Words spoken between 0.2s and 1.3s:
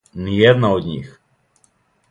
Ни једна од њих.